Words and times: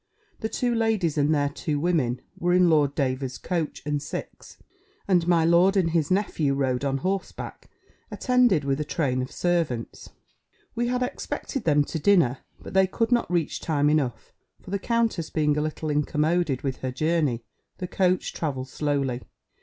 The 0.39 0.49
two 0.49 0.73
ladies, 0.73 1.15
and 1.15 1.31
their 1.31 1.49
two 1.49 1.79
women, 1.79 2.21
were 2.35 2.53
in 2.53 2.71
Lord 2.71 2.95
Davers's 2.95 3.37
coach 3.37 3.83
and 3.85 4.01
six, 4.01 4.57
and 5.07 5.27
my 5.27 5.45
lord 5.45 5.77
and 5.77 5.91
his 5.91 6.09
nephew 6.09 6.55
rode 6.55 6.83
on 6.83 6.97
horseback, 7.05 7.69
attended 8.09 8.63
with 8.63 8.79
a 8.79 8.83
train 8.83 9.21
of 9.21 9.31
servants. 9.31 10.09
We 10.73 10.87
had 10.87 11.03
expected 11.03 11.65
them 11.65 11.83
to 11.83 11.99
dinner; 11.99 12.39
but 12.59 12.73
they 12.73 12.87
could 12.87 13.11
not 13.11 13.29
reach 13.31 13.59
time 13.61 13.91
enough; 13.91 14.33
for 14.59 14.71
the 14.71 14.79
countess 14.79 15.29
being 15.29 15.55
a 15.55 15.61
little 15.61 15.91
incommoded 15.91 16.63
with 16.63 16.77
her 16.77 16.91
journey, 16.91 17.43
the 17.77 17.85
coach 17.87 18.33
travelled 18.33 18.69
slowly. 18.69 19.21